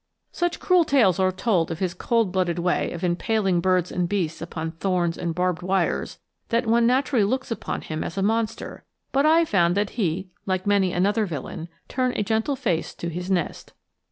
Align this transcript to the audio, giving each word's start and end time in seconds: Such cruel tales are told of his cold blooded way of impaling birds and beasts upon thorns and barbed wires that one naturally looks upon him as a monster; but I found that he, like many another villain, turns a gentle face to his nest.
Such 0.31 0.59
cruel 0.59 0.83
tales 0.83 1.19
are 1.19 1.31
told 1.31 1.69
of 1.69 1.77
his 1.77 1.93
cold 1.93 2.31
blooded 2.31 2.57
way 2.57 2.91
of 2.91 3.03
impaling 3.03 3.61
birds 3.61 3.91
and 3.91 4.09
beasts 4.09 4.41
upon 4.41 4.71
thorns 4.71 5.15
and 5.15 5.35
barbed 5.35 5.61
wires 5.61 6.17
that 6.49 6.65
one 6.65 6.87
naturally 6.87 7.23
looks 7.23 7.51
upon 7.51 7.81
him 7.81 8.03
as 8.03 8.17
a 8.17 8.23
monster; 8.23 8.83
but 9.11 9.27
I 9.27 9.45
found 9.45 9.77
that 9.77 9.91
he, 9.91 10.29
like 10.47 10.65
many 10.65 10.91
another 10.91 11.27
villain, 11.27 11.67
turns 11.87 12.15
a 12.17 12.23
gentle 12.23 12.55
face 12.55 12.95
to 12.95 13.09
his 13.09 13.29
nest. 13.29 13.73